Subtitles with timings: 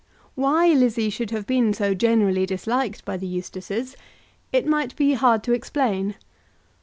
[0.33, 3.95] Why Lizzie should have been so generally disliked by the Eustaces,
[4.51, 6.15] it might be hard to explain.